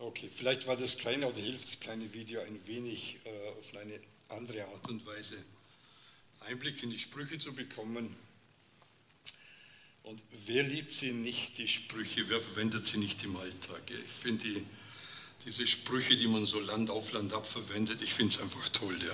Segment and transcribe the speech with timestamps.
[0.00, 3.98] Okay, vielleicht war das kleine oder hilft das kleine Video ein wenig äh, auf eine
[4.28, 5.36] andere Art und Weise
[6.40, 8.14] Einblick in die Sprüche zu bekommen.
[10.04, 12.28] Und wer liebt sie nicht, die Sprüche?
[12.28, 13.82] Wer verwendet sie nicht im Alltag?
[13.90, 14.62] Ich finde die,
[15.44, 18.96] diese Sprüche, die man so Land auf Land ab verwendet, ich finde es einfach toll.
[19.04, 19.12] Ja.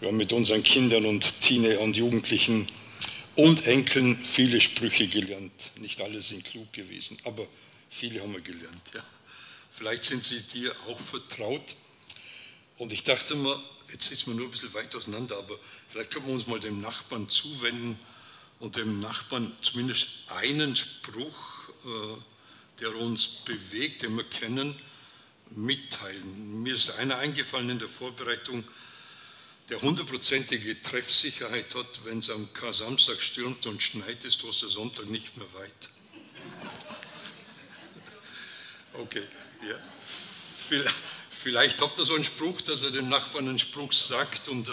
[0.00, 2.66] Wir haben mit unseren Kindern und Teenagern und Jugendlichen
[3.36, 5.72] und Enkeln viele Sprüche gelernt.
[5.76, 7.46] Nicht alle sind klug gewesen, aber
[7.90, 8.90] viele haben wir gelernt.
[8.94, 9.04] Ja.
[9.72, 11.76] Vielleicht sind sie dir auch vertraut.
[12.76, 15.58] Und ich dachte mir, jetzt sitzen wir nur ein bisschen weit auseinander, aber
[15.88, 17.98] vielleicht können wir uns mal dem Nachbarn zuwenden
[18.60, 24.78] und dem Nachbarn zumindest einen Spruch, äh, der uns bewegt, den wir kennen,
[25.50, 26.62] mitteilen.
[26.62, 28.64] Mir ist einer eingefallen in der Vorbereitung,
[29.68, 35.36] der hundertprozentige Treffsicherheit hat, wenn es am Samstag stürmt und schneit, ist der Sonntag nicht
[35.36, 35.90] mehr weit.
[38.94, 39.22] Okay,
[39.62, 39.76] ja.
[41.30, 44.72] Vielleicht, habt ihr so einen Spruch, dass er dem Nachbarn einen Spruch sagt und äh,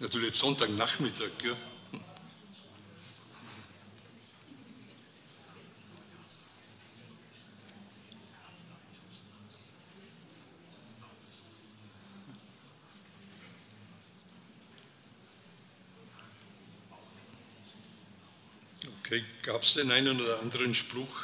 [0.00, 1.30] natürlich Sonntagnachmittag.
[1.44, 1.52] Ja.
[19.04, 21.22] Okay, gab es den einen oder anderen Spruch,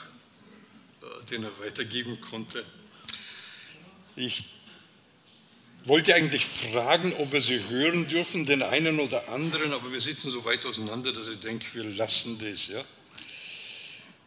[1.03, 2.65] äh, den er weitergeben konnte?
[4.17, 4.45] Ich
[5.85, 10.31] wollte eigentlich fragen, ob wir sie hören dürfen, den einen oder anderen, aber wir sitzen
[10.31, 12.69] so weit auseinander, dass ich denke, wir lassen das.
[12.69, 12.83] Ja?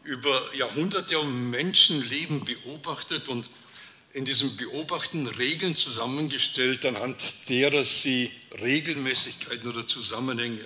[0.04, 3.50] Über Jahrhunderte haben Menschenleben beobachtet und
[4.14, 8.32] in diesem Beobachten Regeln zusammengestellt, anhand derer sie
[8.62, 10.66] Regelmäßigkeiten oder Zusammenhänge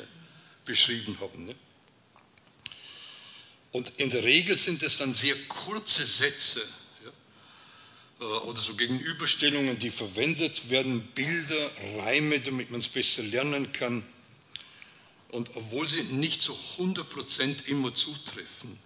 [0.65, 1.43] beschrieben haben.
[1.43, 1.55] Ne?
[3.73, 6.61] Und in der Regel sind es dann sehr kurze Sätze
[7.03, 13.73] ja, äh, oder so Gegenüberstellungen, die verwendet werden, Bilder, Reime, damit man es besser lernen
[13.73, 14.03] kann.
[15.29, 18.77] Und obwohl sie nicht zu 100% immer zutreffen,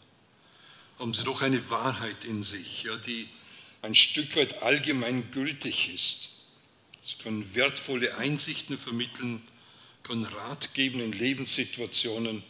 [0.98, 3.28] haben sie doch eine Wahrheit in sich, ja, die
[3.82, 6.30] ein Stück weit allgemein gültig ist.
[7.02, 9.46] Sie können wertvolle Einsichten vermitteln,
[10.04, 12.42] können Rat geben in Lebenssituationen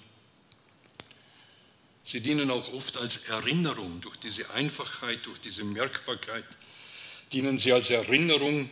[2.07, 6.45] Sie dienen auch oft als Erinnerung durch diese Einfachheit, durch diese Merkbarkeit.
[7.34, 8.69] Dienen sie als Erinnerung,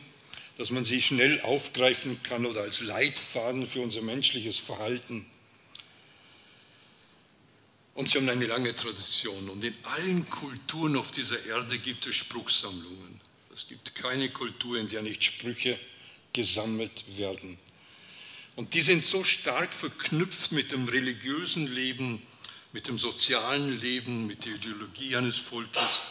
[0.58, 5.26] dass man sie schnell aufgreifen kann oder als Leitfaden für unser menschliches Verhalten.
[7.94, 9.50] Und sie haben eine lange Tradition.
[9.50, 13.20] Und in allen Kulturen auf dieser Erde gibt es Spruchsammlungen.
[13.54, 15.78] Es gibt keine Kultur, in der nicht Sprüche
[16.32, 17.58] gesammelt werden.
[18.56, 22.22] Und die sind so stark verknüpft mit dem religiösen Leben,
[22.76, 26.02] mit dem sozialen Leben, mit der Ideologie eines Volkes,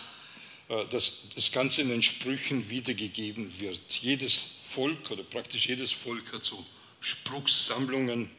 [0.70, 3.92] äh, dass das Ganze in den Sprüchen wiedergegeben wird.
[4.00, 6.64] Jedes Volk oder praktisch jedes Volk hat so
[7.00, 8.30] Spruchssammlungen.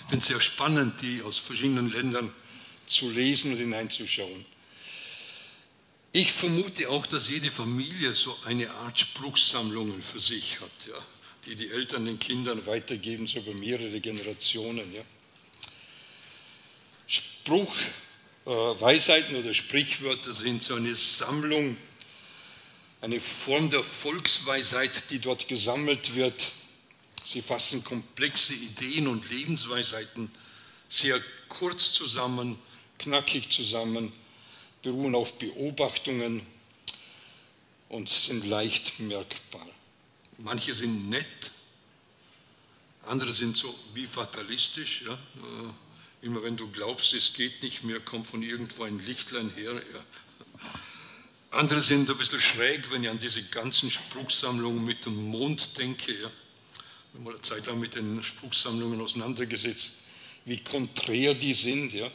[0.00, 2.32] Ich finde es sehr spannend, die aus verschiedenen Ländern
[2.86, 4.44] zu lesen und hineinzuschauen.
[6.10, 11.00] Ich vermute auch, dass jede Familie so eine Art Spruchsammlungen für sich hat, ja,
[11.46, 14.92] die die Eltern den Kindern weitergeben, so über mehrere Generationen.
[14.92, 15.04] Ja.
[17.42, 17.74] Spruch,
[18.44, 21.78] äh, Weisheiten oder Sprichwörter sind so eine Sammlung,
[23.00, 26.52] eine Form der Volksweisheit, die dort gesammelt wird.
[27.24, 30.30] Sie fassen komplexe Ideen und Lebensweisheiten
[30.86, 31.18] sehr
[31.48, 32.58] kurz zusammen,
[32.98, 34.12] knackig zusammen,
[34.82, 36.42] beruhen auf Beobachtungen
[37.88, 39.66] und sind leicht merkbar.
[40.36, 41.52] Manche sind nett,
[43.06, 45.04] andere sind so wie fatalistisch.
[45.06, 45.18] Ja?
[46.22, 49.72] Immer wenn du glaubst, es geht nicht mehr, kommt von irgendwo ein Lichtlein her.
[49.72, 50.00] Ja.
[51.52, 56.12] Andere sind ein bisschen schräg, wenn ich an diese ganzen Spruchsammlungen mit dem Mond denke.
[56.12, 56.28] Ja.
[56.28, 60.02] Ich habe mal eine Zeit lang mit den Spruchsammlungen auseinandergesetzt,
[60.44, 61.94] wie konträr die sind.
[61.94, 62.10] Ja.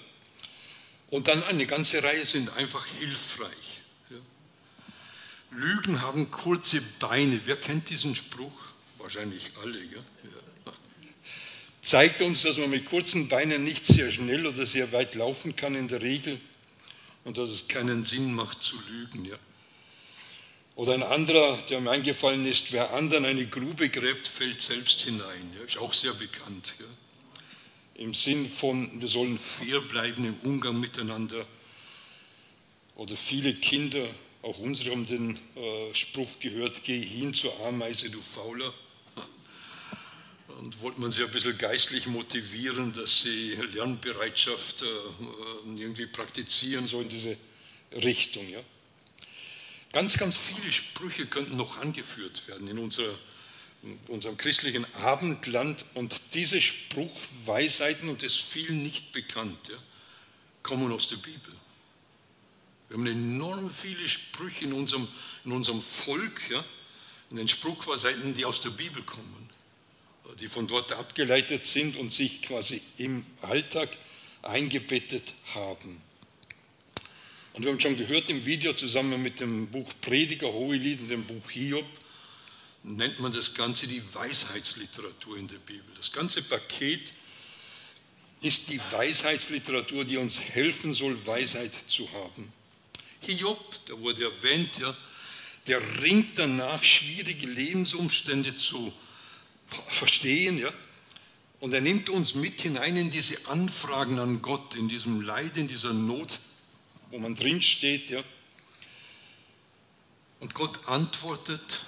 [1.09, 3.81] Und dann eine ganze Reihe sind einfach hilfreich.
[4.11, 4.17] Ja.
[5.51, 7.41] Lügen haben kurze Beine.
[7.45, 8.53] Wer kennt diesen Spruch?
[8.99, 9.79] Wahrscheinlich alle.
[9.83, 9.99] Ja
[11.85, 15.75] zeigt uns, dass man mit kurzen Beinen nicht sehr schnell oder sehr weit laufen kann
[15.75, 16.39] in der Regel
[17.23, 19.23] und dass es keinen Sinn macht zu lügen.
[19.25, 19.37] Ja.
[20.75, 25.53] Oder ein anderer, der mir eingefallen ist, wer anderen eine Grube gräbt, fällt selbst hinein.
[25.55, 25.63] Ja.
[25.63, 26.73] Ist auch sehr bekannt.
[26.79, 26.85] Ja.
[28.03, 31.45] Im Sinn von, wir sollen fair bleiben im Umgang miteinander.
[32.95, 34.07] Oder viele Kinder,
[34.41, 38.73] auch unsere haben den äh, Spruch gehört, geh hin zur Ameise, du Fauler.
[40.65, 44.85] Und wollte man sie ein bisschen geistlich motivieren, dass sie Lernbereitschaft äh,
[45.79, 47.37] irgendwie praktizieren, so in diese
[47.91, 48.49] Richtung.
[48.49, 48.61] Ja.
[49.93, 53.13] Ganz, ganz viele Sprüche könnten noch angeführt werden in, unserer,
[53.83, 59.77] in unserem christlichen Abendland und diese Spruchweisheiten, und ist vielen nicht bekannt, ja,
[60.63, 61.53] kommen aus der Bibel.
[62.89, 65.07] Wir haben enorm viele Sprüche in unserem,
[65.43, 66.65] in unserem Volk, ja,
[67.29, 69.45] in den Spruchweisheiten, die aus der Bibel kommen,
[70.39, 73.89] die von dort abgeleitet sind und sich quasi im Alltag
[74.41, 76.01] eingebettet haben.
[77.53, 81.23] Und wir haben schon gehört im Video zusammen mit dem Buch Prediger, Hohelied und dem
[81.23, 81.85] Buch Hiob,
[82.83, 85.85] nennt man das Ganze die Weisheitsliteratur in der Bibel.
[85.95, 87.13] Das ganze Paket
[88.41, 92.51] ist die Weisheitsliteratur, die uns helfen soll, Weisheit zu haben.
[93.21, 94.95] Hiob, der wurde erwähnt, ja,
[95.67, 98.93] der ringt danach, schwierige Lebensumstände zu
[99.67, 100.57] verstehen.
[100.57, 100.73] Ja,
[101.59, 105.67] und er nimmt uns mit hinein in diese Anfragen an Gott, in diesem Leid, in
[105.67, 106.39] dieser Not,
[107.09, 108.23] wo man drin steht, ja.
[110.39, 111.81] Und Gott antwortet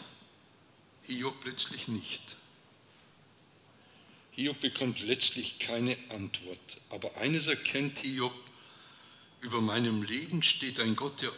[1.03, 2.37] Hiob letztlich nicht.
[4.31, 6.77] Hiob bekommt letztlich keine Antwort.
[6.89, 8.33] Aber eines erkennt Hiob,
[9.41, 11.31] über meinem Leben steht ein Gott, der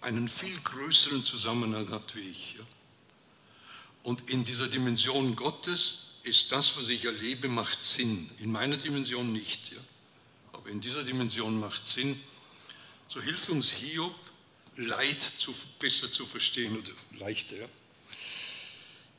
[0.00, 2.56] einen viel größeren Zusammenhang hat wie ich.
[2.58, 2.64] Ja.
[4.06, 8.30] Und in dieser Dimension Gottes ist das, was ich erlebe, macht Sinn.
[8.38, 9.72] In meiner Dimension nicht.
[9.72, 9.78] Ja.
[10.52, 12.20] Aber in dieser Dimension macht Sinn.
[13.08, 14.14] So hilft uns Hiob,
[14.76, 17.56] Leid zu, besser zu verstehen oder leichter.
[17.56, 17.68] Ja?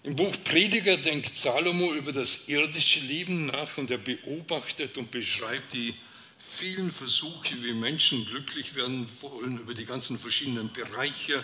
[0.04, 5.74] Im Buch Prediger denkt Salomo über das irdische Leben nach und er beobachtet und beschreibt
[5.74, 5.96] die
[6.40, 11.44] vielen Versuche, wie Menschen glücklich werden wollen, über die ganzen verschiedenen Bereiche.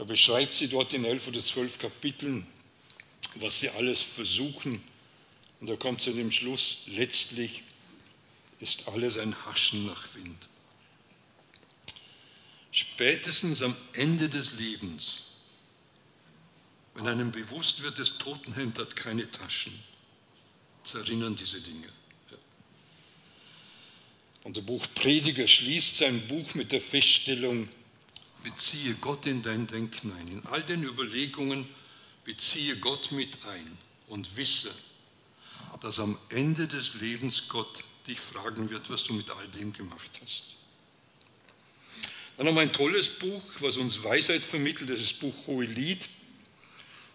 [0.00, 2.46] Er beschreibt sie dort in elf oder zwölf Kapiteln,
[3.34, 4.82] was sie alles versuchen.
[5.60, 7.64] Und er kommt zu dem Schluss, letztlich
[8.60, 10.48] ist alles ein Haschen nach Wind.
[12.72, 15.24] Spätestens am Ende des Lebens,
[16.94, 19.78] wenn einem bewusst wird, das Totenhemd hat keine Taschen,
[20.82, 21.90] zerrinnen diese Dinge.
[24.44, 27.68] Und der Buch Prediger schließt sein Buch mit der Feststellung,
[28.42, 30.28] beziehe Gott in dein Denken ein.
[30.28, 31.68] In all den Überlegungen
[32.24, 33.78] beziehe Gott mit ein
[34.08, 34.74] und wisse,
[35.80, 40.20] dass am Ende des Lebens Gott dich fragen wird, was du mit all dem gemacht
[40.22, 40.56] hast.
[42.36, 46.08] Dann haben wir ein tolles Buch, was uns Weisheit vermittelt, das ist das Buch Hohelied.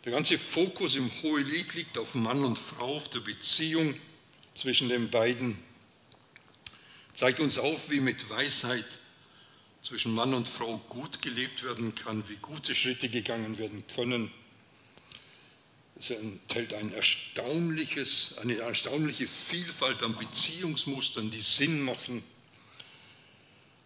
[0.04, 3.96] Der ganze Fokus im Hohelied liegt auf Mann und Frau, auf der Beziehung
[4.54, 5.58] zwischen den beiden.
[7.14, 9.00] Zeigt uns auf, wie mit Weisheit
[9.86, 14.32] zwischen Mann und Frau gut gelebt werden kann, wie gute Schritte gegangen werden können.
[15.98, 22.24] Es enthält ein erstaunliches, eine erstaunliche Vielfalt an Beziehungsmustern, die Sinn machen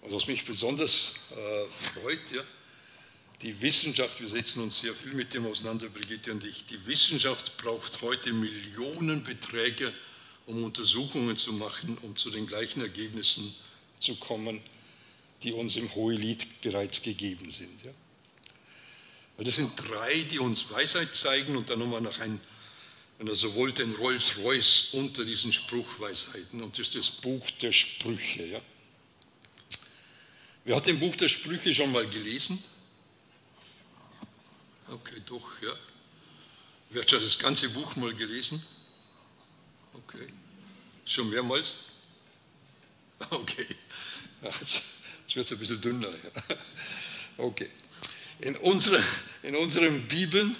[0.02, 2.44] und was mich besonders äh, freut, ja,
[3.42, 7.58] die Wissenschaft, wir setzen uns sehr viel mit dem auseinander, Brigitte und ich, die Wissenschaft
[7.58, 9.94] braucht heute Millionenbeträge,
[10.46, 13.54] um Untersuchungen zu machen, um zu den gleichen Ergebnissen
[14.00, 14.62] zu kommen,
[15.44, 17.84] die uns im Hohelied bereits gegeben sind.
[17.84, 17.92] Ja.
[19.38, 22.42] Weil das sind drei, die uns Weisheit zeigen und dann nochmal nach ein,
[23.18, 27.72] wenn er so wollte, ein Rolls-Royce unter diesen Spruchweisheiten und das ist das Buch der
[27.72, 28.46] Sprüche.
[28.46, 28.62] Ja.
[30.66, 32.62] Wer hat im Buch der Sprüche schon mal gelesen?
[34.88, 35.74] Okay, doch, ja.
[36.90, 38.64] Wer hat schon das ganze Buch mal gelesen?
[39.94, 40.28] Okay.
[41.06, 41.76] Schon mehrmals?
[43.32, 43.68] Okay.
[45.30, 46.14] Jetzt wird es ein bisschen dünner.
[47.38, 47.70] Okay.
[48.42, 49.02] In, unsere,
[49.44, 50.58] in unseren Bibeln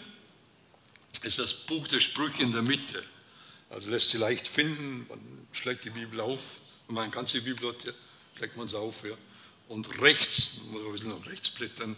[1.24, 3.04] ist das Buch der Sprüche in der Mitte.
[3.70, 5.20] Also lässt sich leicht finden, man
[5.52, 6.40] schlägt die Bibel auf,
[6.88, 7.92] wenn man eine ganze Bibel hat, ja,
[8.38, 9.04] schlägt man es auf.
[9.04, 9.18] Ja
[9.70, 11.96] und rechts, muss ein bisschen nach rechts blättern,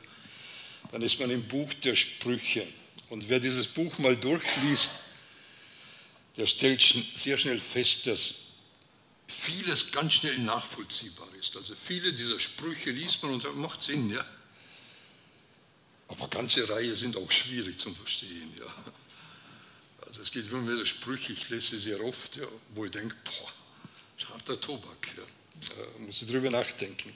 [0.91, 2.67] dann ist man im Buch der Sprüche.
[3.09, 4.91] Und wer dieses Buch mal durchliest,
[6.37, 6.81] der stellt
[7.15, 8.35] sehr schnell fest, dass
[9.31, 11.55] vieles ganz schnell nachvollziehbar ist.
[11.55, 14.25] Also viele dieser Sprüche liest man und sagt, macht Sinn, ja.
[16.07, 18.65] Aber ganze Reihe sind auch schwierig zum Verstehen, ja.
[20.05, 24.29] Also es geht immer wieder Sprüche, ich lese sehr oft, ja, wo ich denke, boah,
[24.31, 25.23] harter Tobak, ja.
[25.69, 27.13] Da muss ich drüber nachdenken.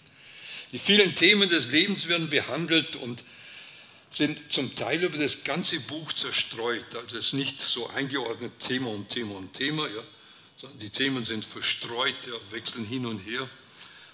[0.72, 3.24] Die vielen Themen des Lebens werden behandelt und
[4.10, 6.96] sind zum Teil über das ganze Buch zerstreut.
[6.96, 10.04] Also es ist nicht so eingeordnet Thema und Thema und Thema, ja,
[10.82, 13.50] die Themen sind verstreut, ja, wechseln hin und her.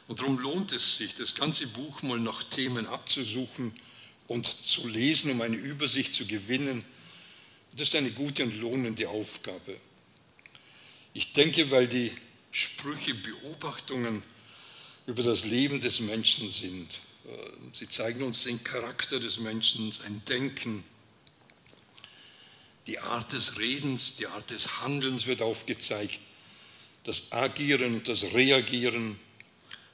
[0.07, 3.74] Und darum lohnt es sich, das ganze Buch mal nach Themen abzusuchen
[4.27, 6.83] und zu lesen, um eine Übersicht zu gewinnen.
[7.74, 9.77] Das ist eine gute und lohnende Aufgabe.
[11.13, 12.12] Ich denke, weil die
[12.51, 14.24] Sprüche Beobachtungen
[15.07, 17.00] über das Leben des Menschen sind.
[17.25, 20.83] Äh, sie zeigen uns den Charakter des Menschen, sein Denken.
[22.88, 26.19] Die Art des Redens, die Art des Handelns wird aufgezeigt.
[27.03, 29.20] Das Agieren und das Reagieren,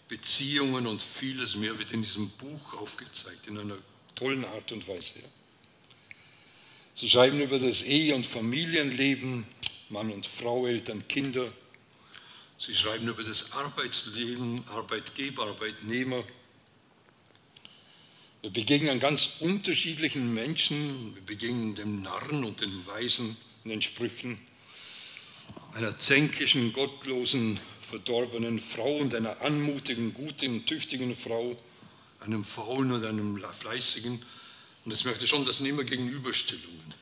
[0.07, 3.77] Beziehungen und vieles mehr wird in diesem Buch aufgezeigt, in einer
[4.15, 5.19] tollen Art und Weise.
[6.93, 9.45] Sie schreiben über das Ehe- und Familienleben,
[9.89, 11.51] Mann und Frau, Eltern, Kinder.
[12.57, 16.23] Sie schreiben über das Arbeitsleben, Arbeitgeber, Arbeitnehmer.
[18.41, 21.13] Wir begegnen ganz unterschiedlichen Menschen.
[21.15, 24.39] Wir begegnen dem Narren und dem Weisen in den Sprüchen,
[25.77, 31.55] einer zänkischen, gottlosen, verdorbenen Frau und einer anmutigen, guten, tüchtigen Frau,
[32.19, 34.25] einem faulen und einem fleißigen.
[34.85, 36.95] Und es möchte schon, das sind immer Gegenüberstellungen.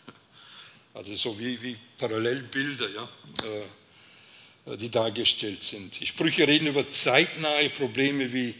[0.94, 3.10] Also so wie, wie Parallelbilder, ja,
[4.66, 5.98] äh, die dargestellt sind.
[6.00, 8.56] Die Sprüche reden über zeitnahe Probleme wie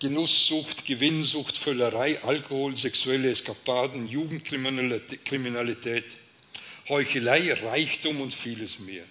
[0.00, 6.16] Genusssucht, Gewinnsucht, Völlerei, Alkohol, sexuelle Eskapaden, Jugendkriminalität,
[6.88, 9.04] Heuchelei, Reichtum und vieles mehr.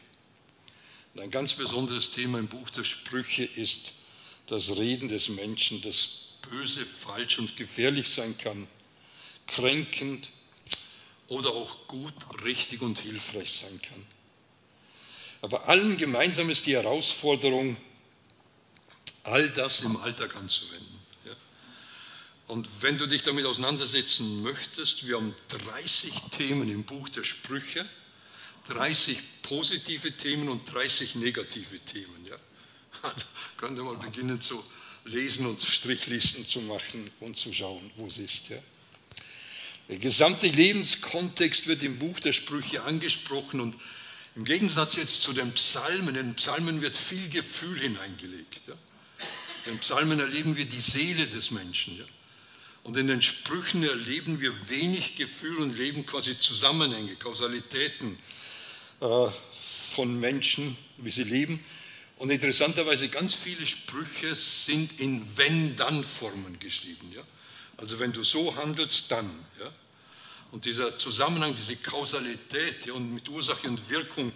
[1.16, 3.94] Und ein ganz besonderes Thema im Buch der Sprüche ist
[4.48, 8.68] das Reden des Menschen, das böse, falsch und gefährlich sein kann,
[9.48, 10.30] kränkend
[11.30, 14.06] oder auch gut, richtig und hilfreich sein kann.
[15.42, 17.78] Aber allen gemeinsam ist die Herausforderung,
[19.24, 21.00] all das im Alltag anzuwenden.
[22.48, 27.90] Und wenn du dich damit auseinandersetzen möchtest, wir haben 30 Themen im Buch der Sprüche,
[28.68, 32.26] 30 positive Themen und 30 negative Themen.
[32.26, 32.38] Ja.
[33.02, 33.26] Also
[33.58, 34.64] könnt ihr mal beginnen zu
[35.06, 38.50] lesen und Strichlisten zu machen und zu schauen, wo es ist.
[38.50, 38.58] Ja.
[39.88, 43.76] Der gesamte Lebenskontext wird im Buch der Sprüche angesprochen und
[44.36, 48.68] im Gegensatz jetzt zu den Psalmen, in den Psalmen wird viel Gefühl hineingelegt.
[48.68, 48.74] Ja.
[49.66, 51.98] In den Psalmen erleben wir die Seele des Menschen.
[51.98, 52.06] Ja.
[52.84, 58.18] Und in den Sprüchen erleben wir wenig Gefühl und leben quasi Zusammenhänge, Kausalitäten
[59.00, 61.64] von Menschen, wie sie leben.
[62.18, 67.12] Und interessanterweise ganz viele Sprüche sind in Wenn-Dann-Formen geschrieben.
[67.14, 67.24] Ja?
[67.78, 69.30] Also wenn du so handelst, dann.
[69.60, 69.70] Ja?
[70.52, 74.32] Und dieser Zusammenhang, diese Kausalität ja, und mit Ursache und Wirkung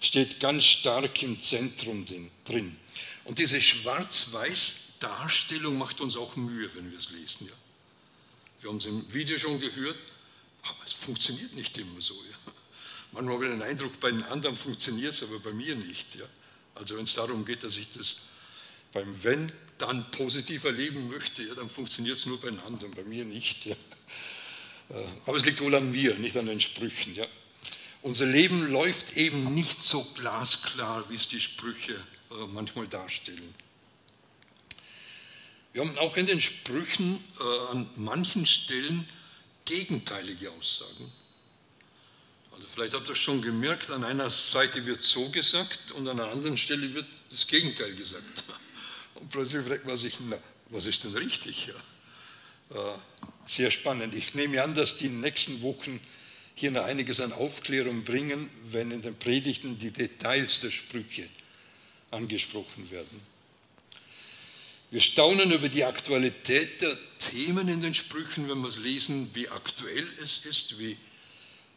[0.00, 2.06] steht ganz stark im Zentrum
[2.44, 2.74] drin.
[3.24, 7.46] Und diese Schwarz-Weiß-Darstellung macht uns auch Mühe, wenn wir es lesen.
[7.46, 7.52] Ja?
[8.62, 9.98] Wir haben es im Video schon gehört,
[10.62, 12.14] aber es funktioniert nicht immer so.
[12.14, 12.38] Ja?
[13.12, 16.14] Manchmal habe ich den Eindruck, bei den anderen funktioniert es, aber bei mir nicht.
[16.16, 16.24] Ja?
[16.74, 18.28] Also wenn es darum geht, dass ich das
[18.92, 23.04] beim Wenn dann positiv erleben möchte, ja, dann funktioniert es nur bei den anderen, bei
[23.04, 23.66] mir nicht.
[23.66, 23.76] Ja.
[24.90, 27.14] Äh, aber es liegt wohl an mir, nicht an den Sprüchen.
[27.14, 27.26] Ja.
[28.02, 31.94] Unser Leben läuft eben nicht so glasklar, wie es die Sprüche
[32.30, 33.54] äh, manchmal darstellen.
[35.72, 39.06] Wir haben auch in den Sprüchen äh, an manchen Stellen
[39.64, 41.12] gegenteilige Aussagen.
[42.58, 46.32] Also vielleicht habt ihr schon gemerkt, an einer Seite wird so gesagt und an einer
[46.32, 48.44] anderen Stelle wird das Gegenteil gesagt.
[49.14, 50.38] Und plötzlich fragt man sich, na,
[50.70, 51.68] was ist denn richtig?
[51.68, 52.94] Ja.
[52.94, 52.98] Äh,
[53.44, 54.14] sehr spannend.
[54.14, 56.00] Ich nehme an, dass die nächsten Wochen
[56.54, 61.28] hier noch einiges an Aufklärung bringen, wenn in den Predigten die Details der Sprüche
[62.10, 63.20] angesprochen werden.
[64.90, 69.48] Wir staunen über die Aktualität der Themen in den Sprüchen, wenn wir es lesen, wie
[69.48, 70.96] aktuell es ist, wie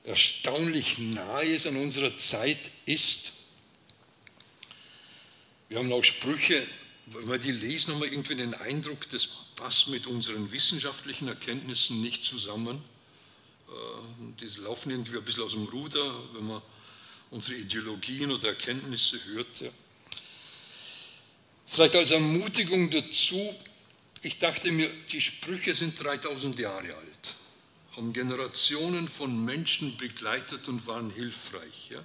[0.04, 3.34] erstaunlich nahe es an unserer Zeit ist.
[5.70, 6.66] Wir haben auch Sprüche,
[7.08, 12.02] wenn wir die lesen, haben wir irgendwie den Eindruck, das passt mit unseren wissenschaftlichen Erkenntnissen
[12.02, 12.84] nicht zusammen.
[13.68, 13.72] Äh,
[14.40, 16.62] die laufen irgendwie ein bisschen aus dem Ruder, wenn man
[17.30, 19.72] unsere Ideologien oder Erkenntnisse hört.
[21.68, 23.56] Vielleicht als Ermutigung dazu,
[24.24, 27.36] ich dachte mir, die Sprüche sind 3000 Jahre alt
[27.96, 31.90] haben Generationen von Menschen begleitet und waren hilfreich.
[31.90, 32.04] Ja?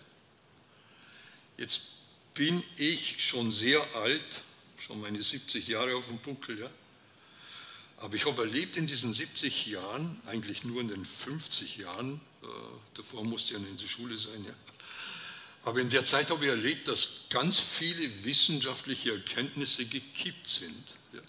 [1.56, 1.96] Jetzt
[2.34, 4.42] bin ich schon sehr alt,
[4.78, 6.70] schon meine 70 Jahre auf dem Buckel, ja?
[7.98, 12.46] aber ich habe erlebt in diesen 70 Jahren, eigentlich nur in den 50 Jahren, äh,
[12.94, 14.54] davor musste ich ja in der Schule sein, ja?
[15.62, 21.20] aber in der Zeit habe ich erlebt, dass ganz viele wissenschaftliche Erkenntnisse gekippt sind ja?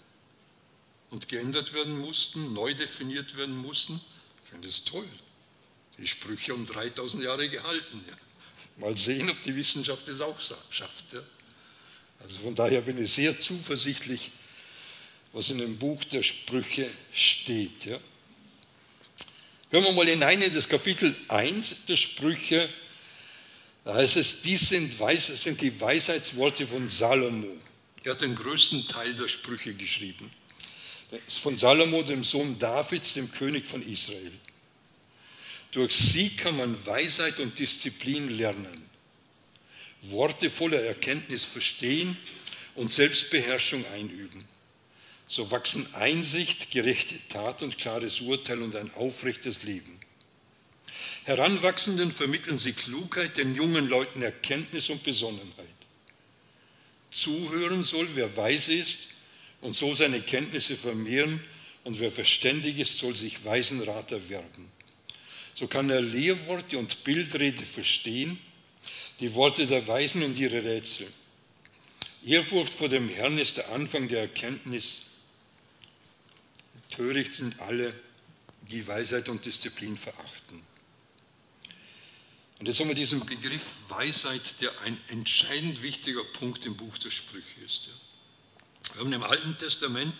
[1.10, 4.00] und geändert werden mussten, neu definiert werden mussten.
[4.48, 5.06] Ich finde es toll.
[5.98, 8.02] Die Sprüche um 3000 Jahre gehalten.
[8.08, 8.14] Ja.
[8.78, 10.40] Mal sehen, ob die Wissenschaft es auch
[10.70, 11.12] schafft.
[11.12, 11.20] Ja.
[12.22, 14.30] Also von daher bin ich sehr zuversichtlich,
[15.34, 17.84] was in dem Buch der Sprüche steht.
[17.84, 17.98] Ja.
[19.70, 22.72] Hören wir mal hinein in das Kapitel 1 der Sprüche.
[23.84, 27.54] Da heißt es, dies sind, Weis, sind die Weisheitsworte von Salomo.
[28.02, 30.30] Er hat den größten Teil der Sprüche geschrieben.
[31.26, 34.32] Von Salomo, dem Sohn Davids, dem König von Israel.
[35.70, 38.84] Durch sie kann man Weisheit und Disziplin lernen,
[40.02, 42.16] Worte voller Erkenntnis verstehen
[42.74, 44.44] und Selbstbeherrschung einüben.
[45.26, 49.98] So wachsen Einsicht, gerechte Tat und klares Urteil und ein aufrechtes Leben.
[51.24, 55.66] Heranwachsenden vermitteln sie Klugheit, den jungen Leuten Erkenntnis und Besonnenheit.
[57.10, 59.17] Zuhören soll, wer weise ist
[59.60, 61.40] und so seine Kenntnisse vermehren,
[61.84, 64.70] und wer verständig ist, soll sich weisen Rat erwerben.
[65.54, 68.38] So kann er Lehrworte und Bildrede verstehen,
[69.20, 71.08] die Worte der Weisen und ihre Rätsel.
[72.24, 75.06] Ehrfurcht vor dem Herrn ist der Anfang der Erkenntnis.
[76.90, 77.94] Töricht sind alle,
[78.70, 80.62] die Weisheit und Disziplin verachten.
[82.58, 87.10] Und jetzt haben wir diesen Begriff Weisheit, der ein entscheidend wichtiger Punkt im Buch der
[87.10, 87.88] Sprüche ist.
[88.94, 90.14] Wir haben im Alten Testament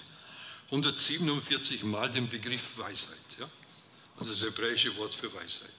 [0.67, 3.49] 147 Mal den Begriff Weisheit, ja?
[4.17, 5.73] also das hebräische Wort für Weisheit.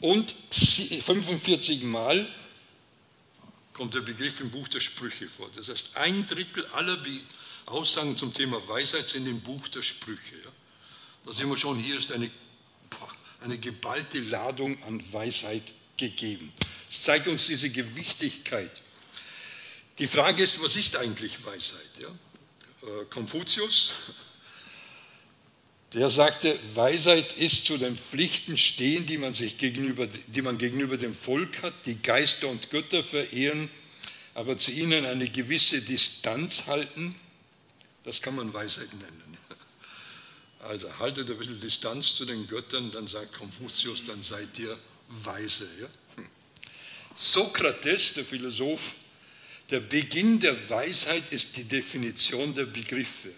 [0.00, 2.28] Und 45 Mal
[3.72, 5.48] kommt der Begriff im Buch der Sprüche vor.
[5.54, 7.00] Das heißt, ein Drittel aller
[7.66, 10.36] Aussagen zum Thema Weisheit sind im Buch der Sprüche.
[10.36, 10.50] Ja?
[11.24, 12.30] Da sehen wir schon, hier ist eine
[13.42, 16.52] eine geballte Ladung an Weisheit gegeben.
[16.88, 18.81] Es zeigt uns diese Gewichtigkeit.
[19.98, 21.90] Die Frage ist, was ist eigentlich Weisheit?
[22.00, 22.08] Ja?
[22.08, 23.92] Äh, Konfuzius,
[25.92, 30.96] der sagte, Weisheit ist zu den Pflichten stehen, die man, sich gegenüber, die man gegenüber
[30.96, 33.68] dem Volk hat, die Geister und Götter verehren,
[34.34, 37.14] aber zu ihnen eine gewisse Distanz halten.
[38.04, 39.22] Das kann man Weisheit nennen.
[40.60, 45.68] Also haltet ein bisschen Distanz zu den Göttern, dann sagt Konfuzius, dann seid ihr weise.
[45.80, 45.88] Ja?
[46.16, 46.26] Hm.
[47.16, 48.94] Sokrates, der Philosoph,
[49.72, 53.30] der Beginn der Weisheit ist die Definition der Begriffe.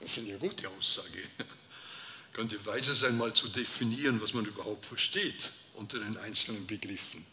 [0.00, 1.18] Das finde ich eine gute Aussage.
[2.32, 7.26] Könnte weise sein, mal zu definieren, was man überhaupt versteht unter den einzelnen Begriffen.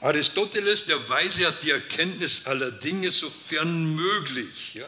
[0.00, 4.74] Aristoteles, der Weise, hat die Erkenntnis aller Dinge sofern möglich.
[4.74, 4.86] Ja?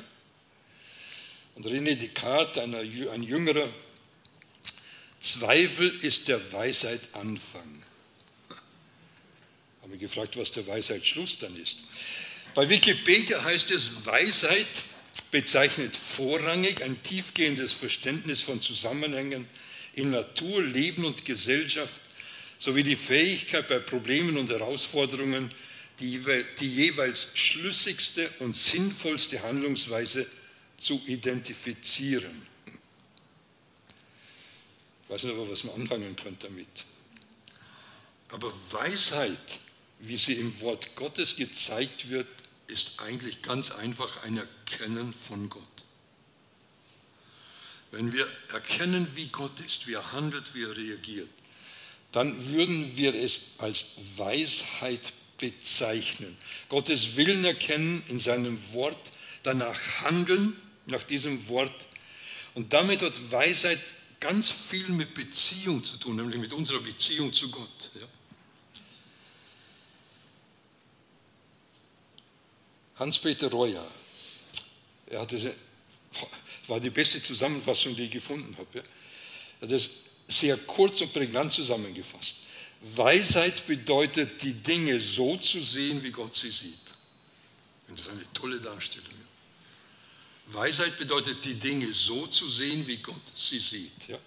[1.56, 3.68] Und René Descartes, ein jüngerer,
[5.20, 7.83] Zweifel ist der Weisheit Anfang.
[9.84, 11.76] Haben wir gefragt, was der Weisheit Schluss dann ist.
[12.54, 14.82] Bei Wikipedia heißt es, Weisheit
[15.30, 19.46] bezeichnet vorrangig ein tiefgehendes Verständnis von Zusammenhängen
[19.92, 22.00] in Natur, Leben und Gesellschaft
[22.56, 25.52] sowie die Fähigkeit bei Problemen und Herausforderungen,
[26.00, 26.18] die,
[26.60, 30.26] die jeweils schlüssigste und sinnvollste Handlungsweise
[30.78, 32.46] zu identifizieren.
[35.04, 36.86] Ich weiß nicht, aber was man anfangen könnte damit.
[38.30, 39.60] Aber Weisheit,
[40.06, 42.26] wie sie im Wort Gottes gezeigt wird,
[42.66, 45.62] ist eigentlich ganz einfach ein Erkennen von Gott.
[47.90, 51.28] Wenn wir erkennen, wie Gott ist, wie er handelt, wie er reagiert,
[52.12, 53.86] dann würden wir es als
[54.16, 56.36] Weisheit bezeichnen.
[56.68, 59.12] Gottes Willen erkennen in seinem Wort,
[59.42, 61.88] danach handeln nach diesem Wort.
[62.54, 63.80] Und damit hat Weisheit
[64.20, 67.90] ganz viel mit Beziehung zu tun, nämlich mit unserer Beziehung zu Gott.
[67.94, 68.06] Ja.
[72.96, 73.84] Hans-Peter Reuer,
[75.06, 75.54] er hat diese,
[76.66, 78.84] war die beste Zusammenfassung, die ich gefunden habe.
[79.60, 79.90] Er hat es
[80.28, 82.36] sehr kurz und prägnant zusammengefasst.
[82.80, 86.94] Weisheit bedeutet, die Dinge so zu sehen, wie Gott sie sieht.
[87.88, 89.12] Das ist eine tolle Darstellung.
[90.46, 94.08] Weisheit bedeutet, die Dinge so zu sehen, wie Gott sie sieht.
[94.08, 94.18] Ja?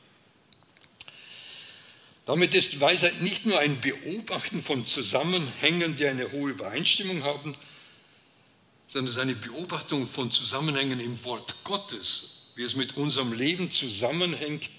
[2.26, 7.56] Damit ist Weisheit nicht nur ein Beobachten von Zusammenhängen, die eine hohe Übereinstimmung haben,
[8.88, 13.70] sondern es ist eine Beobachtung von Zusammenhängen im Wort Gottes, wie es mit unserem Leben
[13.70, 14.70] zusammenhängt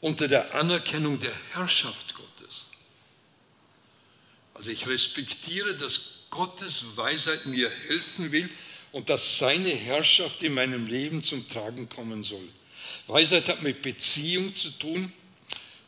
[0.00, 2.66] unter der Anerkennung der Herrschaft Gottes.
[4.54, 8.50] Also ich respektiere, dass Gottes Weisheit mir helfen will,
[8.92, 12.48] und dass seine Herrschaft in meinem Leben zum Tragen kommen soll.
[13.06, 15.12] Weisheit hat mit Beziehung zu tun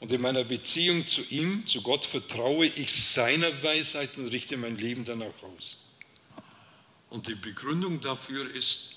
[0.01, 4.77] und in meiner Beziehung zu ihm, zu Gott, vertraue ich seiner Weisheit und richte mein
[4.77, 5.79] Leben danach aus.
[7.11, 8.95] Und die Begründung dafür ist,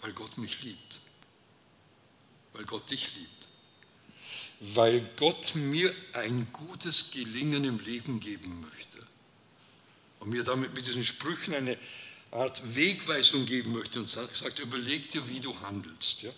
[0.00, 1.00] weil Gott mich liebt,
[2.52, 3.48] weil Gott dich liebt,
[4.60, 8.98] weil Gott mir ein gutes Gelingen im Leben geben möchte
[10.20, 11.76] und mir damit mit diesen Sprüchen eine
[12.30, 16.22] Art Wegweisung geben möchte und sagt, überleg dir, wie du handelst.
[16.22, 16.30] Ja?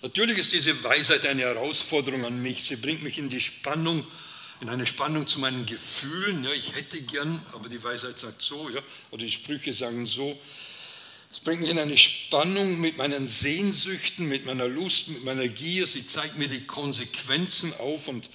[0.00, 2.64] Natürlich ist diese Weisheit eine Herausforderung an mich.
[2.64, 4.06] Sie bringt mich in die Spannung
[4.62, 6.44] in eine Spannung zu meinen Gefühlen.
[6.44, 10.40] Ja, ich hätte gern, aber die Weisheit sagt so, ja, oder die Sprüche sagen so.
[11.32, 15.84] Es bringt mich in eine Spannung mit meinen Sehnsüchten, mit meiner Lust, mit meiner Gier.
[15.88, 18.30] Sie zeigt mir die Konsequenzen auf und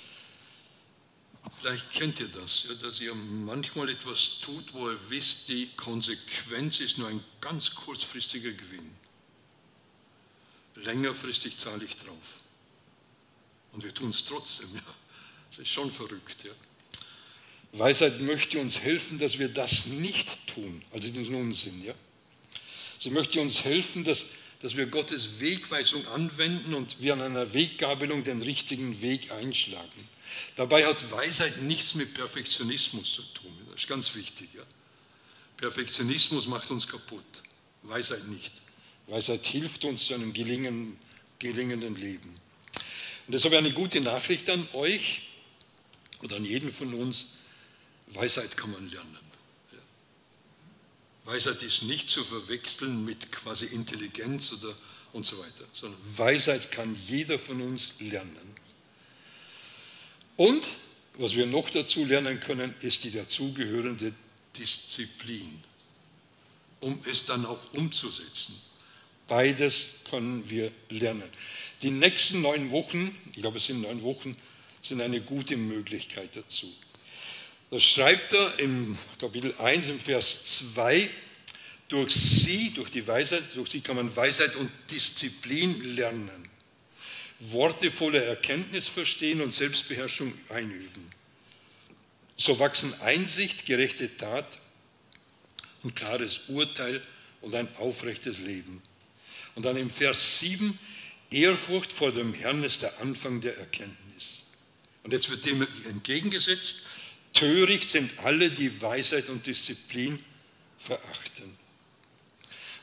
[1.61, 6.81] vielleicht kennt ihr das, ja, dass ihr manchmal etwas tut, wo ihr wisst, die Konsequenz
[6.81, 8.91] ist nur ein ganz kurzfristiger Gewinn.
[10.75, 12.41] Längerfristig zahle ich drauf.
[13.71, 14.75] Und wir tun es trotzdem.
[14.75, 14.81] Ja.
[15.49, 16.43] Das ist schon verrückt.
[16.43, 16.51] Ja.
[17.73, 21.83] Weisheit möchte uns helfen, dass wir das nicht tun, also diesen Unsinn.
[21.83, 21.93] Ja.
[22.99, 24.27] Sie möchte uns helfen, dass,
[24.61, 30.09] dass wir Gottes Wegweisung anwenden und wir an einer Weggabelung den richtigen Weg einschlagen.
[30.55, 33.51] Dabei hat Weisheit nichts mit Perfektionismus zu tun.
[33.71, 34.49] Das ist ganz wichtig.
[34.55, 34.63] Ja.
[35.57, 37.43] Perfektionismus macht uns kaputt,
[37.83, 38.53] Weisheit nicht.
[39.07, 40.97] Weisheit hilft uns zu einem gelingenden,
[41.39, 42.35] gelingenden Leben.
[43.27, 45.26] Und deshalb eine gute Nachricht an euch
[46.21, 47.33] oder an jeden von uns.
[48.07, 49.17] Weisheit kann man lernen.
[51.25, 54.73] Weisheit ist nicht zu verwechseln mit quasi Intelligenz oder
[55.13, 58.55] und so weiter, sondern Weisheit kann jeder von uns lernen.
[60.35, 60.67] Und
[61.17, 64.13] was wir noch dazu lernen können, ist die dazugehörende
[64.55, 65.63] Disziplin,
[66.79, 68.55] um es dann auch umzusetzen.
[69.27, 71.29] Beides können wir lernen.
[71.81, 74.37] Die nächsten neun Wochen, ich glaube es sind neun Wochen,
[74.81, 76.71] sind eine gute Möglichkeit dazu.
[77.69, 81.09] Das schreibt er im Kapitel 1 im Vers 2.
[81.89, 86.49] Durch sie, durch die Weisheit, durch sie kann man Weisheit und Disziplin lernen.
[87.39, 91.11] Worte voller Erkenntnis verstehen und Selbstbeherrschung einüben.
[92.35, 94.59] So wachsen Einsicht, gerechte Tat
[95.83, 97.01] und klares Urteil
[97.41, 98.81] und ein aufrechtes Leben.
[99.55, 100.77] Und dann im Vers 7,
[101.31, 104.06] Ehrfurcht vor dem Herrn ist der Anfang der Erkenntnis.
[105.07, 106.79] Und jetzt wird dem entgegengesetzt,
[107.31, 110.21] töricht sind alle, die Weisheit und Disziplin
[110.77, 111.57] verachten.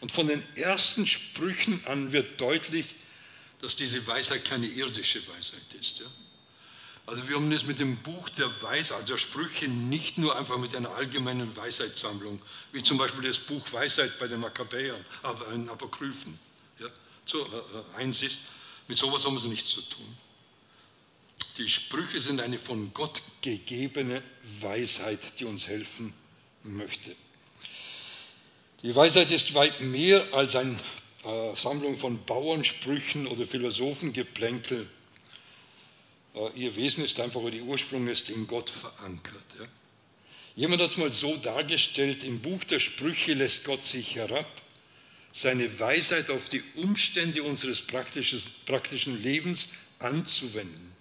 [0.01, 2.95] Und von den ersten Sprüchen an wird deutlich,
[3.61, 5.99] dass diese Weisheit keine irdische Weisheit ist.
[5.99, 6.07] Ja?
[7.05, 10.57] Also wir haben es mit dem Buch der Weisheit, also der Sprüche, nicht nur einfach
[10.57, 12.41] mit einer allgemeinen Weisheitssammlung,
[12.73, 16.39] wie zum Beispiel das Buch Weisheit bei den Makkabäern, aber in Apokryphen
[16.79, 16.87] ja,
[17.27, 18.41] so, äh, eins ist,
[18.89, 20.24] mit sowas haben wir nichts zu tun.
[21.57, 24.23] Die Sprüche sind eine von Gott gegebene
[24.61, 26.12] Weisheit, die uns helfen
[26.64, 27.14] möchte.
[28.83, 30.77] Die Weisheit ist weit mehr als eine
[31.25, 34.88] äh, Sammlung von Bauernsprüchen oder Philosophengeplänkel.
[36.35, 39.45] Äh, ihr Wesen ist einfach, oder ihr Ursprung ist in Gott verankert.
[40.57, 44.47] Jemand hat es mal so dargestellt, im Buch der Sprüche lässt Gott sich herab
[45.33, 50.94] seine Weisheit auf die Umstände unseres praktischen Lebens anzuwenden.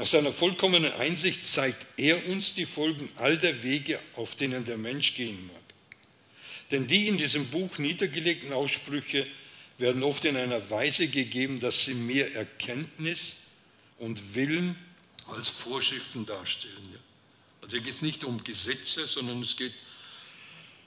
[0.00, 4.78] Nach seiner vollkommenen Einsicht zeigt er uns die Folgen all der Wege, auf denen der
[4.78, 5.60] Mensch gehen mag.
[6.70, 9.26] Denn die in diesem Buch niedergelegten Aussprüche
[9.76, 13.42] werden oft in einer Weise gegeben, dass sie mehr Erkenntnis
[13.98, 14.74] und Willen
[15.26, 16.98] als Vorschriften darstellen.
[17.60, 19.74] Also hier geht es nicht um Gesetze, sondern es geht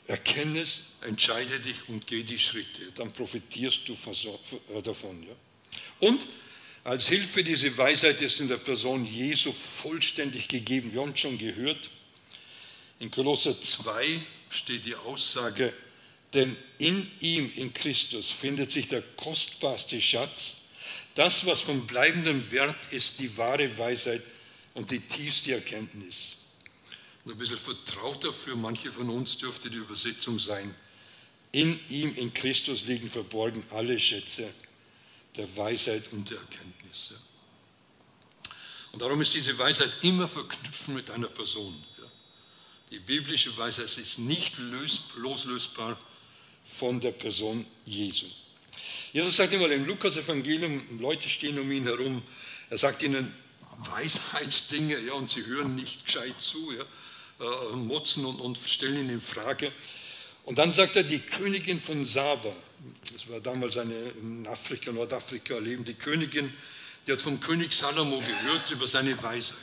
[0.08, 2.82] Erkenne es, entscheide dich und geh die Schritte.
[2.96, 3.96] Dann profitierst du
[4.84, 5.28] davon.
[6.00, 6.28] Und
[6.84, 10.94] als Hilfe diese Weisheit ist in der Person Jesu vollständig gegeben.
[10.94, 11.90] Wir haben schon gehört,
[13.00, 15.74] in Kolosser 2 steht die Aussage,
[16.34, 20.58] denn in ihm, in Christus, findet sich der kostbarste Schatz,
[21.16, 24.24] das, was von bleibendem Wert ist, die wahre Weisheit
[24.74, 26.38] und die tiefste Erkenntnis.
[27.24, 30.74] Und ein bisschen vertrauter für manche von uns dürfte die Übersetzung sein.
[31.52, 34.52] In ihm, in Christus liegen verborgen alle Schätze
[35.36, 37.14] der Weisheit und der Erkenntnis.
[38.92, 41.84] Und darum ist diese Weisheit immer verknüpft mit einer Person.
[42.92, 44.58] Die biblische Weisheit ist nicht
[45.16, 45.98] loslösbar
[46.64, 48.28] von der Person Jesu.
[49.12, 52.22] Jesus sagt immer im Lukas-Evangelium, Leute stehen um ihn herum,
[52.70, 53.34] er sagt ihnen
[53.78, 56.74] Weisheitsdinge, ja, und sie hören nicht gescheit zu.
[56.74, 56.86] Ja
[57.40, 59.72] äh, motzen und, und stellen ihn in Frage.
[60.46, 62.56] Und dann sagt er, die Königin von Saba,
[63.12, 66.54] das war damals eine in Afrika, Nordafrika lebende Königin,
[67.06, 69.60] die hat vom König Salomo gehört über seine Weisheit.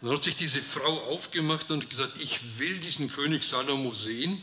[0.00, 4.42] Und dann hat sich diese Frau aufgemacht und gesagt, ich will diesen König Salomo sehen,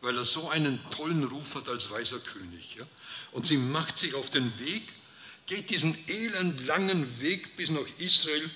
[0.00, 2.76] weil er so einen tollen Ruf hat als weiser König.
[2.76, 2.86] Ja?
[3.32, 4.82] Und sie macht sich auf den Weg,
[5.46, 8.50] geht diesen elend langen Weg bis nach Israel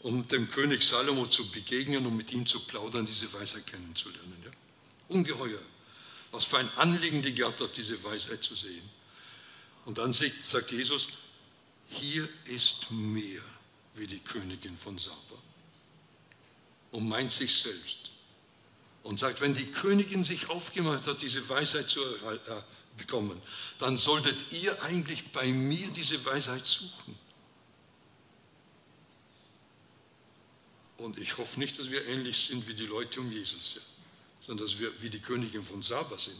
[0.00, 4.36] um dem König Salomo zu begegnen und mit ihm zu plaudern, diese Weisheit kennenzulernen.
[4.44, 4.50] Ja?
[5.08, 5.58] Ungeheuer.
[6.36, 8.86] Was für ein Anliegen die gehabt hat, diese Weisheit zu sehen.
[9.86, 11.08] Und dann sagt Jesus,
[11.88, 13.40] hier ist mehr.
[13.94, 15.16] wie die Königin von Saba
[16.90, 18.10] und meint sich selbst
[19.02, 22.38] und sagt, wenn die Königin sich aufgemacht hat, diese Weisheit zu äh,
[22.98, 23.40] bekommen,
[23.78, 27.18] dann solltet ihr eigentlich bei mir diese Weisheit suchen.
[30.98, 33.82] Und ich hoffe nicht, dass wir ähnlich sind wie die Leute um Jesus, ja,
[34.46, 36.36] sondern dass wir wie die Königin von Saba sind.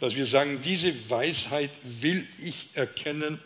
[0.00, 3.40] Dass wir sagen, diese Weisheit will ich erkennen.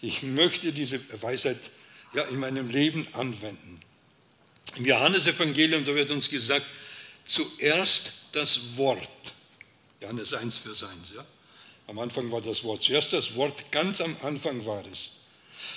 [0.00, 1.58] Ich möchte diese Weisheit
[2.14, 3.80] ja, in meinem Leben anwenden.
[4.76, 6.66] Im Johannesevangelium, da wird uns gesagt,
[7.24, 9.34] zuerst das Wort.
[10.00, 11.12] Johannes 1, Vers 1.
[11.14, 11.26] Ja?
[11.86, 12.82] Am Anfang war das Wort.
[12.82, 15.12] Zuerst das Wort, ganz am Anfang war es.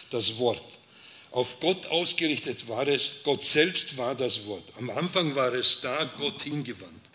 [0.10, 0.80] Das Wort.
[1.32, 4.66] Auf Gott ausgerichtet war es, Gott selbst war das Wort.
[4.78, 7.11] Am Anfang war es da, Gott hingewandt.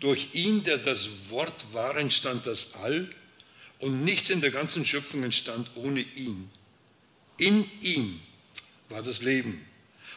[0.00, 3.08] Durch ihn, der das Wort war, entstand das All
[3.80, 6.50] und nichts in der ganzen Schöpfung entstand ohne ihn.
[7.38, 8.20] In ihm
[8.88, 9.64] war das Leben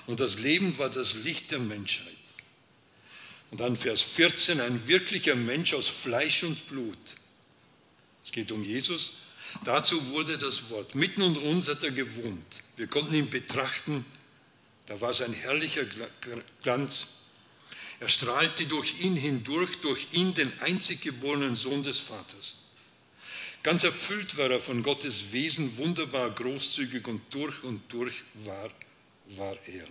[0.07, 2.07] und das Leben war das Licht der Menschheit.
[3.51, 6.97] Und dann Vers 14, ein wirklicher Mensch aus Fleisch und Blut.
[8.23, 9.17] Es geht um Jesus.
[9.65, 10.95] Dazu wurde das Wort.
[10.95, 12.63] Mitten unter uns hat er gewohnt.
[12.77, 14.05] Wir konnten ihn betrachten.
[14.85, 15.83] Da war es ein herrlicher
[16.61, 17.20] Glanz.
[18.01, 22.55] Er strahlte durch ihn hindurch, durch ihn den einzig geborenen Sohn des Vaters.
[23.61, 28.71] Ganz erfüllt war er von Gottes Wesen, wunderbar großzügig und durch und durch war,
[29.37, 29.85] war er.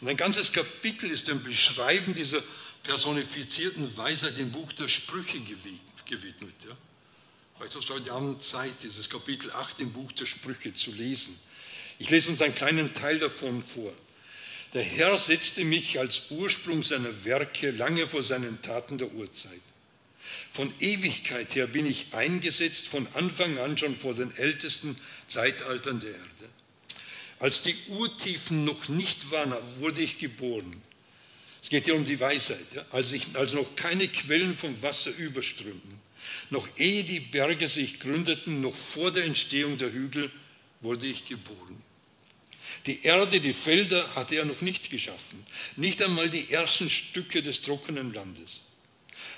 [0.00, 2.44] Und ein ganzes Kapitel ist dem Beschreiben dieser
[2.84, 6.54] personifizierten Weisheit im Buch der Sprüche gewidmet.
[6.64, 6.76] Ja?
[7.56, 11.36] Vielleicht hast du heute Abend Zeit, dieses Kapitel 8 im Buch der Sprüche zu lesen.
[11.98, 13.92] Ich lese uns einen kleinen Teil davon vor.
[14.74, 19.62] Der Herr setzte mich als Ursprung seiner Werke lange vor seinen Taten der Urzeit.
[20.52, 26.10] Von Ewigkeit her bin ich eingesetzt, von Anfang an schon vor den ältesten Zeitaltern der
[26.10, 26.48] Erde.
[27.38, 30.74] Als die Urtiefen noch nicht waren, wurde ich geboren.
[31.62, 32.66] Es geht hier um die Weisheit.
[32.74, 32.84] Ja?
[32.90, 35.98] Als, ich, als noch keine Quellen vom Wasser überströmten,
[36.50, 40.30] noch ehe die Berge sich gründeten, noch vor der Entstehung der Hügel,
[40.80, 41.82] wurde ich geboren.
[42.88, 45.44] Die Erde, die Felder hatte er noch nicht geschaffen,
[45.76, 48.62] nicht einmal die ersten Stücke des trockenen Landes.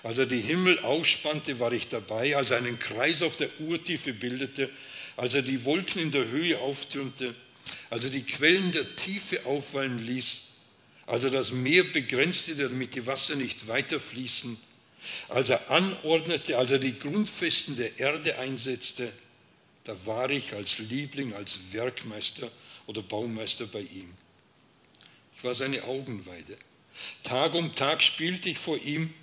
[0.04, 4.12] Als er die Himmel ausspannte, war ich dabei, als er einen Kreis auf der Urtiefe
[4.12, 4.70] bildete,
[5.16, 7.34] als er die Wolken in der Höhe auftürmte,
[7.90, 10.42] als er die Quellen der Tiefe aufwallen ließ,
[11.06, 14.58] als er das Meer begrenzte, damit die Wasser nicht weiterfließen,
[15.28, 19.10] als er anordnete, als er die Grundfesten der Erde einsetzte,
[19.82, 22.48] da war ich als Liebling, als Werkmeister
[22.90, 24.12] oder Baumeister bei ihm.
[25.36, 26.58] Ich war seine Augenweide.
[27.22, 29.14] Tag um Tag spielte ich vor ihm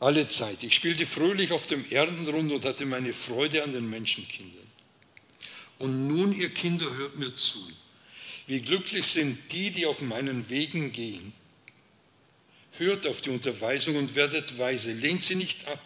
[0.00, 0.62] alle Zeit.
[0.62, 4.66] Ich spielte fröhlich auf dem Erdenrund und hatte meine Freude an den Menschenkindern.
[5.78, 7.58] Und nun, ihr Kinder, hört mir zu.
[8.46, 11.34] Wie glücklich sind die, die auf meinen Wegen gehen.
[12.78, 14.92] Hört auf die Unterweisung und werdet weise.
[14.92, 15.82] Lehnt sie nicht ab.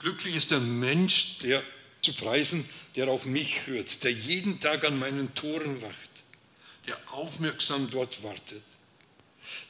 [0.00, 1.64] Glücklich ist der Mensch, der
[2.02, 6.24] zu preisen, der auf mich hört, der jeden Tag an meinen Toren wacht,
[6.86, 8.62] der aufmerksam dort wartet.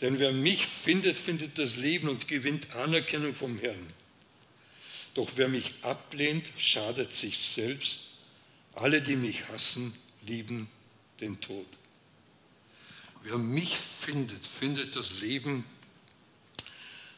[0.00, 3.92] Denn wer mich findet, findet das Leben und gewinnt Anerkennung vom Herrn.
[5.14, 8.02] Doch wer mich ablehnt, schadet sich selbst
[8.74, 9.94] alle, die mich hassen,
[10.26, 10.68] lieben
[11.20, 11.66] den Tod.
[13.24, 15.64] Wer mich findet, findet das Leben.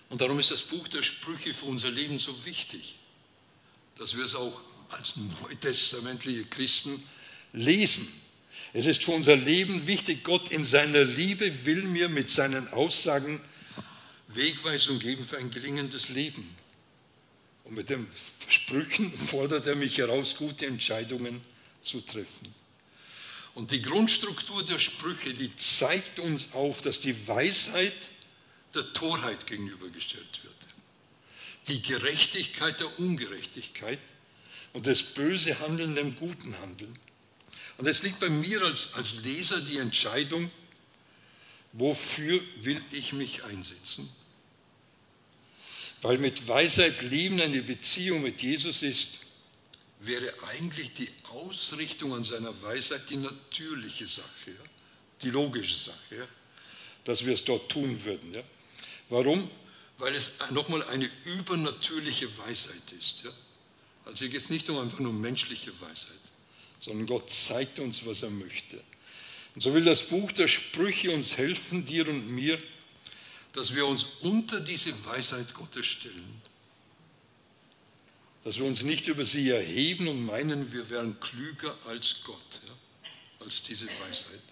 [0.08, 2.96] Und darum ist das Buch der Sprüche für unser Leben so wichtig,
[3.96, 7.02] dass wir es auch als neutestamentliche Christen
[7.52, 8.08] lesen.
[8.72, 13.40] Es ist für unser Leben wichtig, Gott in seiner Liebe will mir mit seinen Aussagen
[14.28, 16.54] Wegweisung geben für ein gelingendes Leben.
[17.64, 18.06] Und mit den
[18.46, 21.40] Sprüchen fordert er mich heraus, gute Entscheidungen
[21.80, 22.54] zu treffen.
[23.54, 27.92] Und die Grundstruktur der Sprüche, die zeigt uns auf, dass die Weisheit
[28.74, 30.54] der Torheit gegenübergestellt wird.
[31.66, 34.00] Die Gerechtigkeit der Ungerechtigkeit
[34.72, 36.96] und das böse Handeln dem guten Handeln.
[37.78, 40.50] Und es liegt bei mir als, als Leser die Entscheidung,
[41.72, 44.08] wofür will ich mich einsetzen?
[46.02, 49.26] Weil mit Weisheit Leben eine Beziehung mit Jesus ist,
[50.00, 54.64] wäre eigentlich die Ausrichtung an seiner Weisheit die natürliche Sache, ja?
[55.22, 56.28] die logische Sache, ja?
[57.04, 58.32] dass wir es dort tun würden.
[58.32, 58.42] Ja?
[59.10, 59.50] Warum?
[59.98, 63.24] Weil es nochmal eine übernatürliche Weisheit ist.
[63.24, 63.30] Ja?
[64.04, 66.20] Also hier geht es nicht um einfach nur menschliche Weisheit,
[66.78, 68.82] sondern Gott zeigt uns, was er möchte.
[69.54, 72.60] Und so will das Buch der Sprüche uns helfen, dir und mir,
[73.52, 76.42] dass wir uns unter diese Weisheit Gottes stellen.
[78.44, 82.60] Dass wir uns nicht über sie erheben und meinen, wir wären klüger als Gott.
[82.66, 82.72] Ja?
[83.40, 84.42] als diese Weisheit.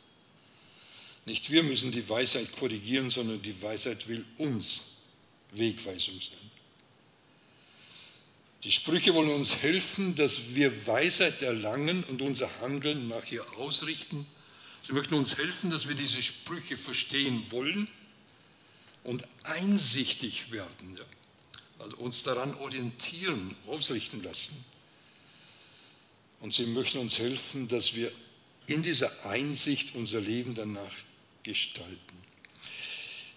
[1.26, 5.02] Nicht wir müssen die Weisheit korrigieren, sondern die Weisheit will uns
[5.52, 6.47] Wegweisung sein.
[8.64, 14.26] Die Sprüche wollen uns helfen, dass wir Weisheit erlangen und unser Handeln nach ihr ausrichten.
[14.82, 17.88] Sie möchten uns helfen, dass wir diese Sprüche verstehen wollen
[19.04, 20.96] und einsichtig werden.
[20.96, 21.04] Ja?
[21.78, 24.64] Also uns daran orientieren, ausrichten lassen.
[26.40, 28.12] Und sie möchten uns helfen, dass wir
[28.66, 30.92] in dieser Einsicht unser Leben danach
[31.42, 32.27] gestalten.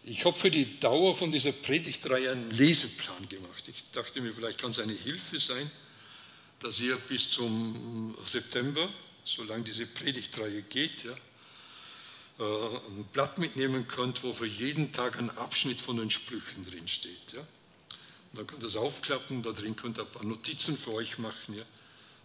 [0.04, 3.68] Ich habe für die Dauer von dieser Predigtreihe einen Leseplan gemacht.
[3.68, 5.70] Ich dachte mir, vielleicht kann es eine Hilfe sein,
[6.60, 8.92] dass ihr bis zum September,
[9.24, 11.14] solange diese Predigtreihe geht, ja,
[12.40, 16.88] äh, ein Blatt mitnehmen könnt, wo für jeden Tag ein Abschnitt von den Sprüchen drin
[16.88, 17.34] steht.
[17.36, 17.46] Ja.
[18.34, 21.56] Dann könnt ihr es aufklappen, da drin könnt ihr ein paar Notizen für euch machen.
[21.56, 21.66] Ja.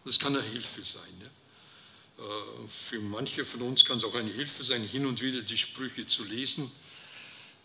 [0.07, 1.03] Das kann eine Hilfe sein.
[1.21, 2.25] Ja.
[2.25, 5.59] Äh, für manche von uns kann es auch eine Hilfe sein, hin und wieder die
[5.59, 6.73] Sprüche zu lesen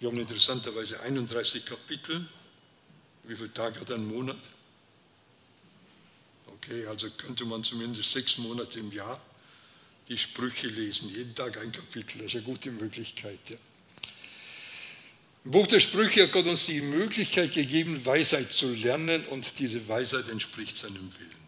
[0.02, 2.26] wir haben interessanterweise 31 Kapitel.
[3.24, 4.50] Wie viele Tage hat ein Monat?
[6.48, 9.22] Okay, also könnte man zumindest sechs Monate im Jahr
[10.08, 13.40] die Sprüche lesen, jeden Tag ein Kapitel, das ist eine gute Möglichkeit.
[13.48, 13.58] Ja.
[15.46, 19.88] Im Buch der Sprüche hat Gott uns die Möglichkeit gegeben, Weisheit zu lernen und diese
[19.88, 21.42] Weisheit entspricht seinem Willen.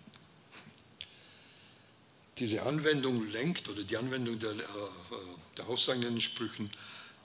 [2.38, 4.56] Diese Anwendung lenkt, oder die Anwendung der, äh,
[5.58, 6.70] der Aussagen in den Sprüchen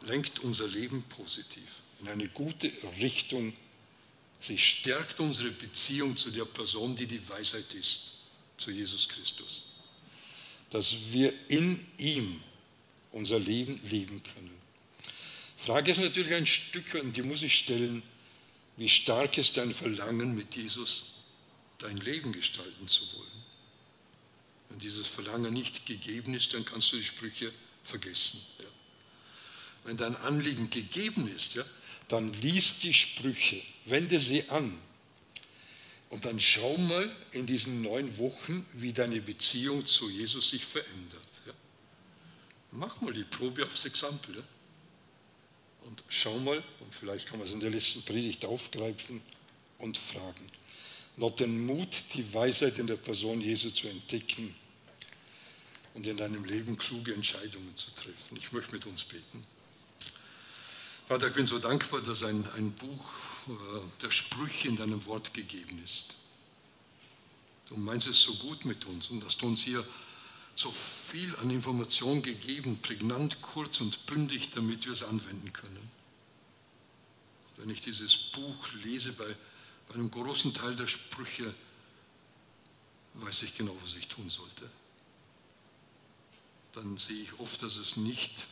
[0.03, 3.53] lenkt unser Leben positiv in eine gute Richtung.
[4.41, 8.13] Sie stärkt unsere Beziehung zu der Person, die die Weisheit ist,
[8.57, 9.65] zu Jesus Christus.
[10.71, 12.41] Dass wir in ihm
[13.11, 14.57] unser Leben leben können.
[15.57, 18.03] Frage ist natürlich ein Stück, und die muss ich stellen,
[18.77, 21.15] wie stark ist dein Verlangen, mit Jesus
[21.79, 23.29] dein Leben gestalten zu wollen?
[24.69, 28.41] Wenn dieses Verlangen nicht gegeben ist, dann kannst du die Sprüche vergessen.
[28.61, 28.78] Ja
[29.85, 31.65] wenn dein Anliegen gegeben ist, ja,
[32.09, 34.79] dann lies die Sprüche, wende sie an
[36.11, 41.43] und dann schau mal in diesen neun Wochen, wie deine Beziehung zu Jesus sich verändert.
[41.47, 41.53] Ja.
[42.73, 44.43] Mach mal die Probe aufs Exempel ja.
[45.87, 49.21] und schau mal, und vielleicht kann man es in der letzten Predigt aufgreifen
[49.79, 50.47] und fragen.
[51.17, 54.55] Und ob den Mut, die Weisheit in der Person Jesu zu entdecken
[55.95, 58.37] und in deinem Leben kluge Entscheidungen zu treffen.
[58.39, 59.45] Ich möchte mit uns beten.
[61.09, 63.11] Vater, ich bin so dankbar, dass ein, ein Buch
[63.49, 63.53] äh,
[64.03, 66.19] der Sprüche in deinem Wort gegeben ist.
[67.71, 69.89] Du meinst es so gut mit uns und hast uns hier
[70.55, 75.91] so viel an Informationen gegeben, prägnant, kurz und bündig, damit wir es anwenden können.
[77.57, 79.35] Wenn ich dieses Buch lese, bei,
[79.89, 81.55] bei einem großen Teil der Sprüche,
[83.15, 84.69] weiß ich genau, was ich tun sollte.
[86.75, 88.47] Dann sehe ich oft, dass es nicht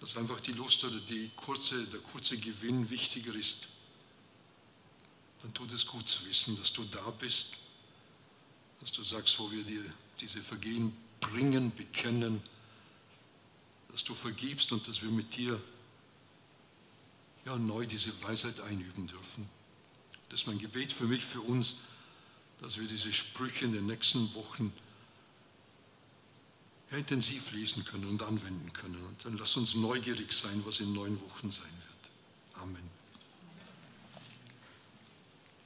[0.00, 3.68] dass einfach die Lust oder die kurze, der kurze Gewinn wichtiger ist,
[5.42, 7.58] dann tut es gut zu wissen, dass du da bist,
[8.80, 9.84] dass du sagst, wo wir dir
[10.20, 12.42] diese Vergehen bringen, bekennen,
[13.88, 15.60] dass du vergibst und dass wir mit dir
[17.44, 19.48] ja, neu diese Weisheit einüben dürfen.
[20.28, 21.76] Das ist mein Gebet für mich, für uns,
[22.60, 24.72] dass wir diese Sprüche in den nächsten Wochen
[26.96, 29.02] intensiv lesen können und anwenden können.
[29.06, 32.62] Und dann lass uns neugierig sein, was in neun Wochen sein wird.
[32.62, 32.93] Amen.